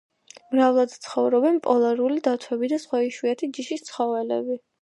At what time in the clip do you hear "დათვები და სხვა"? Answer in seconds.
2.31-3.05